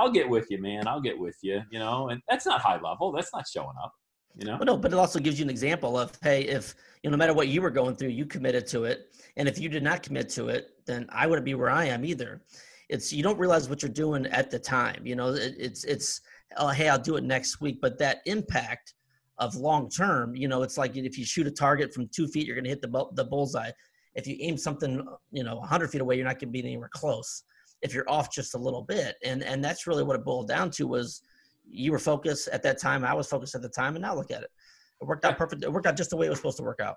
[0.00, 0.88] I'll get with you, man.
[0.88, 3.12] I'll get with you, you know, and that's not high level.
[3.12, 3.92] That's not showing up,
[4.34, 4.56] you know?
[4.56, 7.18] But no, but it also gives you an example of, hey, if, you know, no
[7.18, 9.14] matter what you were going through, you committed to it.
[9.36, 12.06] And if you did not commit to it, then I wouldn't be where I am
[12.06, 12.40] either.
[12.88, 16.22] It's, you don't realize what you're doing at the time, you know, it, it's, it's,
[16.56, 17.78] oh, hey, I'll do it next week.
[17.82, 18.94] But that impact
[19.36, 22.46] of long term, you know, it's like if you shoot a target from two feet,
[22.46, 23.70] you're going to hit the, the bullseye.
[24.14, 26.90] If you aim something, you know, 100 feet away, you're not going to be anywhere
[26.90, 27.44] close
[27.82, 29.16] if you're off just a little bit.
[29.24, 31.22] And and that's really what it boiled down to was
[31.64, 34.30] you were focused at that time, I was focused at the time, and now look
[34.30, 34.50] at it.
[35.00, 35.64] It worked out perfect.
[35.64, 36.96] It worked out just the way it was supposed to work out.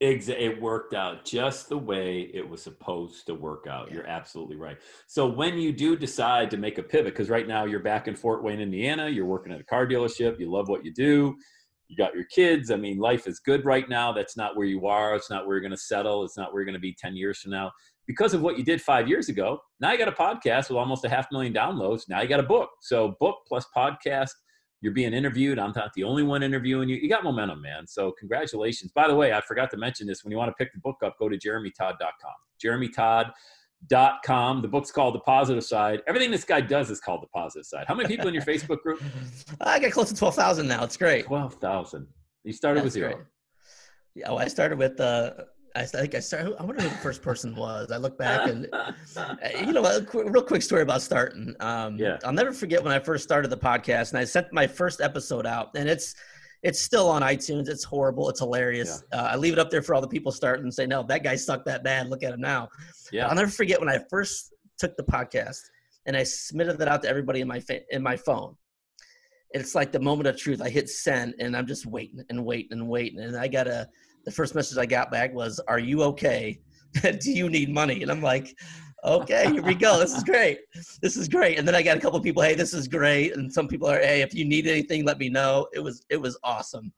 [0.00, 0.46] Exactly.
[0.46, 3.88] It worked out just the way it was supposed to work out.
[3.88, 3.94] Yeah.
[3.94, 4.76] You're absolutely right.
[5.06, 8.16] So when you do decide to make a pivot, because right now you're back in
[8.16, 11.36] Fort Wayne, Indiana, you're working at a car dealership, you love what you do,
[11.86, 12.72] you got your kids.
[12.72, 14.12] I mean, life is good right now.
[14.12, 15.14] That's not where you are.
[15.14, 16.24] It's not where you're going to settle.
[16.24, 17.70] It's not where you're going to be 10 years from now
[18.06, 21.04] because of what you did five years ago, now you got a podcast with almost
[21.04, 22.08] a half million downloads.
[22.08, 22.70] Now you got a book.
[22.80, 24.30] So book plus podcast,
[24.80, 25.58] you're being interviewed.
[25.58, 26.96] I'm not the only one interviewing you.
[26.96, 27.86] You got momentum, man.
[27.86, 28.90] So congratulations.
[28.92, 30.24] By the way, I forgot to mention this.
[30.24, 32.34] When you want to pick the book up, go to jeremytodd.com.
[32.62, 34.62] jeremytodd.com.
[34.62, 36.02] The book's called The Positive Side.
[36.08, 37.84] Everything this guy does is called The Positive Side.
[37.86, 39.00] How many people in your Facebook group?
[39.60, 40.82] I got close to 12,000 now.
[40.82, 41.26] It's great.
[41.26, 42.08] 12,000.
[42.42, 43.14] You started That's with zero.
[43.14, 43.26] Great.
[44.14, 45.32] Yeah, well, I started with uh,
[45.74, 46.54] I think I started.
[46.58, 47.90] I wonder who the first person was.
[47.90, 48.92] I look back and, uh,
[49.60, 51.54] you know, a quick, real quick story about starting.
[51.60, 52.18] Um, yeah.
[52.24, 55.46] I'll never forget when I first started the podcast and I sent my first episode
[55.46, 56.14] out, and it's
[56.62, 57.68] it's still on iTunes.
[57.68, 58.28] It's horrible.
[58.28, 59.02] It's hilarious.
[59.12, 59.22] Yeah.
[59.22, 61.22] Uh, I leave it up there for all the people starting and say, "No, that
[61.22, 62.08] guy sucked that bad.
[62.08, 62.68] Look at him now."
[63.10, 63.28] Yeah.
[63.28, 65.60] I'll never forget when I first took the podcast
[66.06, 68.56] and I submitted that out to everybody in my fa- in my phone.
[69.50, 70.62] It's like the moment of truth.
[70.62, 73.88] I hit send and I'm just waiting and waiting and waiting, and I got a
[74.24, 76.60] the first message I got back was, "Are you okay?
[77.02, 78.56] Do you need money?" And I'm like,
[79.04, 79.98] "Okay, here we go.
[79.98, 80.60] This is great.
[81.00, 83.52] This is great." And then I got a couple people, "Hey, this is great," and
[83.52, 86.38] some people are, "Hey, if you need anything, let me know." It was it was
[86.42, 86.92] awesome.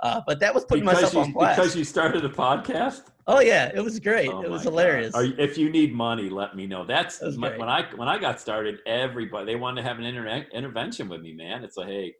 [0.00, 1.58] Uh, but that was putting because myself you, on blast.
[1.58, 3.04] Because you started a podcast.
[3.26, 4.28] Oh yeah, it was great.
[4.28, 5.14] Oh, it was hilarious.
[5.16, 6.84] You, if you need money, let me know.
[6.84, 8.80] That's my, when I when I got started.
[8.86, 11.64] Everybody they wanted to have an inter- intervention with me, man.
[11.64, 12.14] It's like, hey,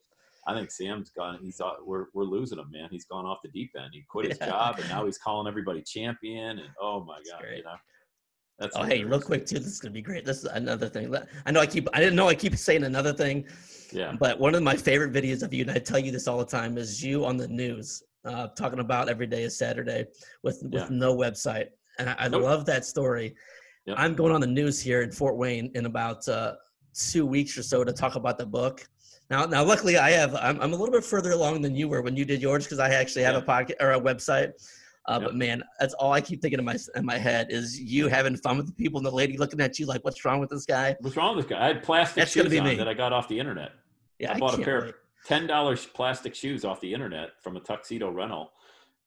[0.46, 1.38] I think Sam's gone.
[1.42, 2.88] He's uh, we're we're losing him, man.
[2.90, 3.90] He's gone off the deep end.
[3.92, 4.48] He quit his yeah.
[4.48, 6.59] job, and now he's calling everybody champion.
[6.59, 7.59] And oh my That's god, great.
[7.59, 7.76] you know.
[8.59, 9.59] That's oh, hey, real quick too.
[9.59, 10.24] This is gonna be great.
[10.24, 11.14] This is another thing.
[11.44, 11.88] I know I keep.
[11.92, 13.46] I didn't know I keep saying another thing.
[13.92, 14.14] Yeah.
[14.18, 16.44] But one of my favorite videos of you, and I tell you this all the
[16.44, 20.07] time, is you on the news uh, talking about every day is Saturday
[20.42, 20.88] with with yeah.
[20.90, 22.42] no website, and I, I nope.
[22.42, 23.35] love that story.
[23.87, 23.96] Yep.
[23.98, 26.54] I'm going on the news here in Fort Wayne in about uh,
[26.94, 28.87] two weeks or so to talk about the book
[29.30, 30.34] now, now, luckily, I have.
[30.34, 32.78] I'm, I'm a little bit further along than you were when you did yours because
[32.78, 33.40] I actually have yeah.
[33.40, 34.52] a podcast or a website.
[35.06, 35.30] Uh, yep.
[35.30, 38.37] But man, that's all I keep thinking in my in my head is you having
[38.37, 40.66] fun with the people and the lady looking at you like, "What's wrong with this
[40.66, 41.64] guy?" What's wrong with this guy?
[41.64, 42.74] I had plastic that's shoes on me.
[42.76, 43.72] that I got off the internet.
[44.18, 44.88] Yeah, I, I bought a pair wait.
[44.90, 44.94] of
[45.26, 48.52] ten dollars plastic shoes off the internet from a tuxedo rental,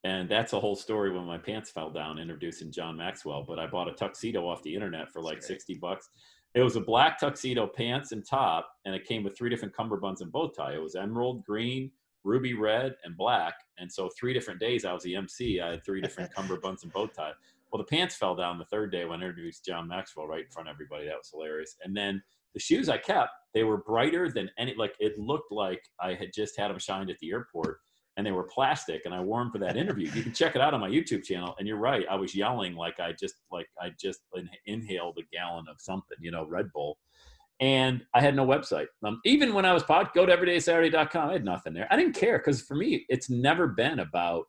[0.04, 3.44] and that's a whole story when my pants fell down introducing John Maxwell.
[3.48, 6.10] But I bought a tuxedo off the internet for like sixty bucks.
[6.58, 10.22] It was a black tuxedo pants and top, and it came with three different cummerbunds
[10.22, 10.74] and bow tie.
[10.74, 11.92] It was emerald green,
[12.24, 13.54] ruby red and black.
[13.78, 15.62] And so three different days I was the MC.
[15.62, 17.34] I had three different cummerbunds and bow tie.
[17.72, 20.50] Well, the pants fell down the third day when I introduced John Maxwell right in
[20.50, 21.06] front of everybody.
[21.06, 21.76] That was hilarious.
[21.84, 22.24] And then
[22.56, 26.34] the shoes I kept, they were brighter than any, like it looked like I had
[26.34, 27.82] just had them shined at the airport
[28.18, 30.10] and they were plastic and I wore them for that interview.
[30.12, 31.56] You can check it out on my YouTube channel.
[31.60, 32.06] And you're right.
[32.10, 34.20] I was yelling like I just, like I just
[34.66, 36.98] inhaled a gallon of something, you know, Red Bull
[37.60, 38.88] and I had no website.
[39.04, 41.30] Um, even when I was pod, go to everydaysaturday.com.
[41.30, 41.88] I had nothing there.
[41.90, 44.46] I didn't care because for me, it's never been about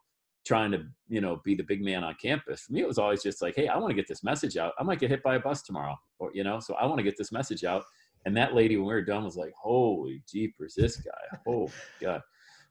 [0.47, 2.63] trying to, you know, be the big man on campus.
[2.63, 4.75] For me, it was always just like, hey, I want to get this message out.
[4.79, 7.03] I might get hit by a bus tomorrow, or you know, so I want to
[7.03, 7.85] get this message out.
[8.27, 12.23] And that lady, when we were done, was like, holy jeepers, this guy, oh god.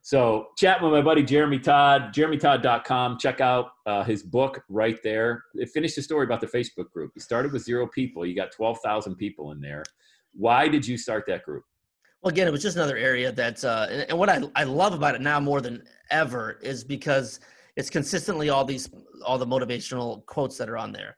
[0.01, 3.17] So chat with my buddy Jeremy Todd, jeremytodd.com.
[3.19, 5.43] Check out uh, his book right there.
[5.55, 7.12] It finished the story about the Facebook group.
[7.13, 8.25] He started with zero people.
[8.25, 9.83] You got 12,000 people in there.
[10.33, 11.63] Why did you start that group?
[12.21, 14.93] Well, again, it was just another area that, uh, and, and what I, I love
[14.93, 17.39] about it now more than ever is because
[17.75, 18.89] it's consistently all these,
[19.25, 21.17] all the motivational quotes that are on there.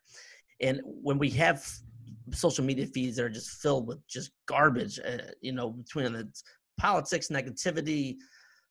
[0.61, 1.65] And when we have
[2.31, 6.27] social media feeds that are just filled with just garbage, uh, you know, between the
[6.77, 8.17] politics, negativity,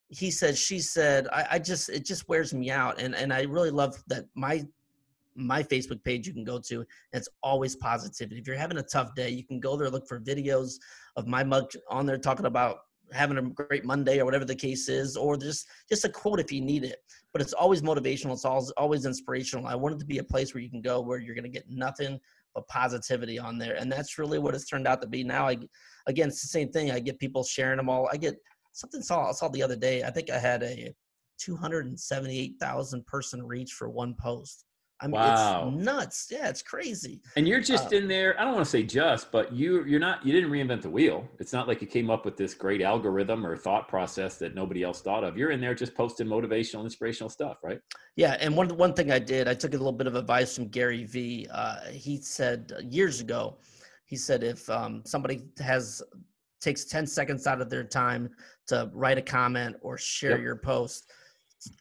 [0.09, 3.01] he said, she said, I, I just, it just wears me out.
[3.01, 4.65] And, and I really love that my
[5.39, 6.85] my Facebook page you can go to.
[7.13, 8.41] It's always positivity.
[8.41, 10.73] If you're having a tough day, you can go there, look for videos
[11.17, 12.79] of my mug on there talking about
[13.13, 16.53] having a great Monday or whatever the case is, or just just a quote if
[16.53, 16.99] you need it.
[17.33, 18.33] But it's always motivational.
[18.33, 19.67] It's always always inspirational.
[19.67, 21.51] I want it to be a place where you can go where you're going to
[21.51, 22.19] get nothing
[22.55, 25.23] but positivity on there, and that's really what it's turned out to be.
[25.23, 25.57] Now, I
[26.07, 26.91] again, it's the same thing.
[26.91, 28.09] I get people sharing them all.
[28.13, 28.37] I get
[28.73, 30.03] something saw I saw the other day.
[30.03, 30.95] I think I had a
[31.41, 34.65] 278,000 person reach for one post.
[35.01, 35.69] I mean, wow.
[35.69, 36.27] it's nuts.
[36.29, 37.21] Yeah, it's crazy.
[37.37, 38.39] And you're just uh, in there.
[38.39, 40.27] I don't want to say just, but you you're not.
[40.27, 41.29] You didn't reinvent the wheel.
[41.39, 44.83] It's not like you came up with this great algorithm or thought process that nobody
[44.83, 45.39] else thought of.
[45.39, 47.79] You're in there just posting motivational, inspirational stuff, right?
[48.17, 48.37] Yeah.
[48.41, 51.05] And one one thing I did, I took a little bit of advice from Gary
[51.05, 51.47] V.
[51.49, 53.59] Uh, he said years ago,
[54.05, 56.03] he said if um, somebody has
[56.61, 58.31] takes 10 seconds out of their time
[58.67, 60.41] to write a comment or share yep.
[60.41, 61.11] your post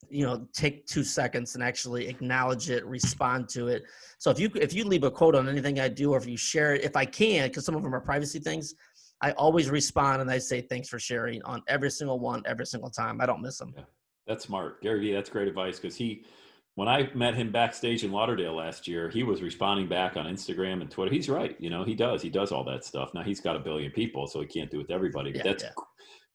[0.10, 3.84] you know take two seconds and actually acknowledge it respond to it.
[4.18, 6.38] So if you if you leave a quote on anything i do or if you
[6.38, 8.74] share it if i can because some of them are privacy things
[9.22, 12.90] i always respond and i say thanks for sharing on every single one every single
[12.90, 13.22] time.
[13.22, 13.84] I don't miss them yeah,
[14.26, 14.82] that's smart.
[14.82, 16.26] Gary vee that's great advice because he
[16.78, 20.82] when i met him backstage in lauderdale last year he was responding back on instagram
[20.82, 23.42] and twitter he's right you know he does he does all that stuff now he's
[23.42, 25.70] got a billion people so he can't do it to everybody but yeah, that's yeah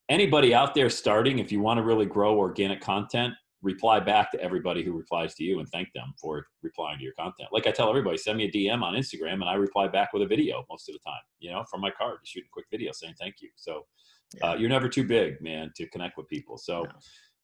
[0.08, 4.40] anybody out there starting, if you want to really grow organic content, reply back to
[4.40, 7.48] everybody who replies to you and thank them for replying to your content.
[7.52, 10.22] Like I tell everybody, send me a DM on Instagram and I reply back with
[10.22, 12.66] a video most of the time, you know, from my car, to shoot a quick
[12.70, 13.50] video saying thank you.
[13.56, 13.86] So
[14.42, 16.58] uh, you're never too big, man, to connect with people.
[16.58, 16.90] So, no.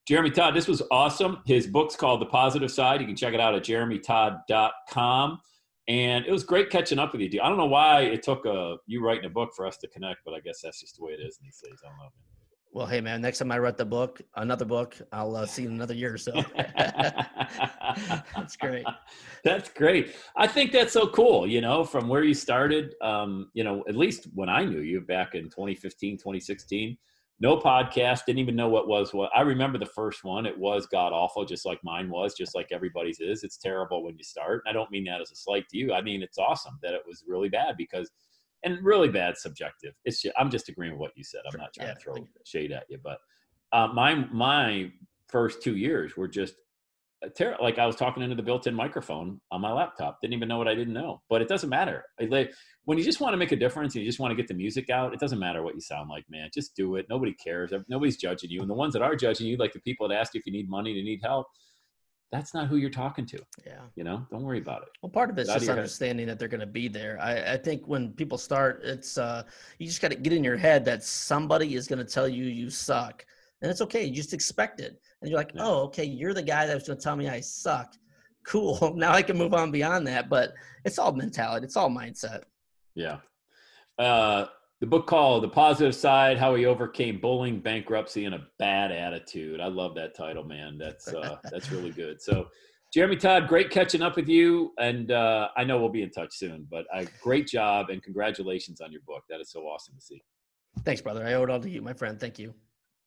[0.09, 1.43] Jeremy Todd, this was awesome.
[1.45, 3.03] His book's called The Positive Side.
[3.03, 5.39] You can check it out at jeremytodd.com.
[5.87, 7.29] And it was great catching up with you.
[7.29, 7.43] dude.
[7.43, 9.89] I don't know why it took a, uh, you writing a book for us to
[9.89, 11.79] connect, but I guess that's just the way it is these days.
[11.85, 12.09] I don't know.
[12.73, 15.69] Well, hey man, next time I write the book, another book, I'll uh, see you
[15.69, 16.33] in another year or so.
[16.67, 18.87] that's great.
[19.45, 20.17] That's great.
[20.37, 23.97] I think that's so cool, you know, from where you started, um, you know, at
[23.97, 26.97] least when I knew you back in 2015, 2016,
[27.41, 29.31] no podcast, didn't even know what was what.
[29.35, 30.47] I remember the first one.
[30.47, 33.45] It was god awful, just like mine was, just like everybody's is.
[33.45, 34.63] It's terrible when you start.
[34.65, 35.93] And I don't mean that as a slight to you.
[35.93, 38.11] I mean, it's awesome that it was really bad because–
[38.65, 39.95] and really bad subjective.
[40.05, 41.43] It's just, I'm just agreeing with what you said.
[41.51, 43.19] I'm not trying yeah, to throw shade at you, but
[43.73, 44.91] uh, my my
[45.29, 46.55] first two years were just
[47.37, 50.21] ter- like I was talking into the built-in microphone on my laptop.
[50.21, 52.05] Didn't even know what I didn't know, but it doesn't matter.
[52.21, 52.53] Like
[52.85, 54.55] when you just want to make a difference and you just want to get the
[54.55, 56.49] music out, it doesn't matter what you sound like, man.
[56.53, 57.07] Just do it.
[57.09, 57.73] Nobody cares.
[57.89, 60.35] Nobody's judging you, and the ones that are judging you, like the people that ask
[60.35, 61.47] you if you need money to need help,
[62.31, 63.39] that's not who you're talking to.
[63.67, 63.81] Yeah.
[63.97, 64.89] You know, don't worry about it.
[65.03, 66.35] Well, part of it's just understanding head.
[66.35, 67.19] that they're going to be there.
[67.21, 69.45] I, I, think when people start, it's, uh,
[69.79, 72.45] you just got to get in your head that somebody is going to tell you
[72.45, 73.25] you suck.
[73.63, 74.05] And it's okay.
[74.05, 75.01] You just expect it.
[75.21, 75.63] And you're like, yeah.
[75.65, 77.95] oh, okay, you're the guy that's going to tell me I suck.
[78.47, 78.95] Cool.
[78.97, 80.29] Now I can move on beyond that.
[80.29, 80.55] But
[80.85, 82.43] it's all mentality, it's all mindset.
[82.95, 83.19] Yeah.
[83.99, 84.47] Uh,
[84.81, 89.61] the book called The Positive Side How He Overcame Bullying, Bankruptcy, and a Bad Attitude.
[89.61, 90.79] I love that title, man.
[90.79, 92.23] That's uh, that's really good.
[92.23, 92.47] So,
[92.95, 94.73] Jeremy Todd, great catching up with you.
[94.79, 98.81] And uh, I know we'll be in touch soon, but uh, great job and congratulations
[98.81, 99.25] on your book.
[99.29, 100.23] That is so awesome to see.
[100.85, 101.27] Thanks, brother.
[101.27, 102.19] I owe it all to you, my friend.
[102.21, 102.55] Thank you.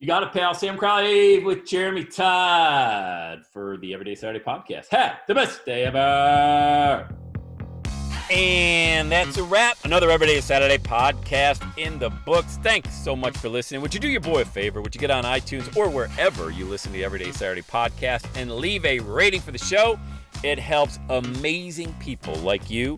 [0.02, 0.56] You got it, pal.
[0.56, 4.88] Sam Crowley with Jeremy Todd for the Everyday Saturday podcast.
[4.88, 7.08] Have the best day ever.
[8.32, 9.78] And that's a wrap.
[9.84, 12.58] Another Everyday Saturday podcast in the books.
[12.64, 13.80] Thanks so much for listening.
[13.82, 14.82] Would you do your boy a favor?
[14.82, 18.52] Would you get on iTunes or wherever you listen to the Everyday Saturday podcast and
[18.56, 20.00] leave a rating for the show?
[20.44, 22.98] It helps amazing people like you